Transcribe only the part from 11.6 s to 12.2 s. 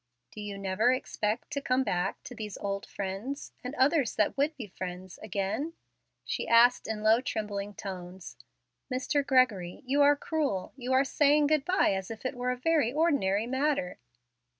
by as